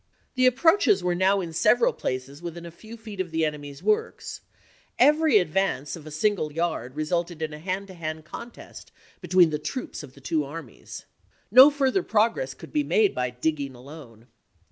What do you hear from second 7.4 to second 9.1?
in a hand to hand contest